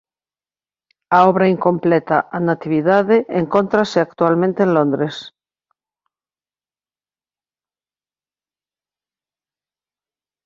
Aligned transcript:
A 1.15 1.17
obra 1.31 1.51
incompleta 1.55 2.17
"A 2.37 2.39
Natividade" 2.49 3.17
encóntrase 3.41 3.97
actualmente 4.01 4.59
en 4.63 4.69
Londres. 4.77 5.15